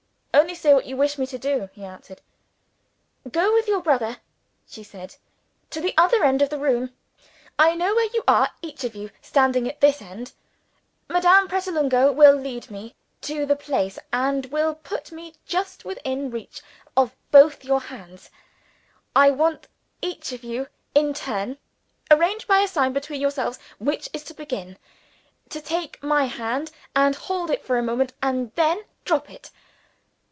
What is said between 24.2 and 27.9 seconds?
to begin) to take my hand, and hold it for a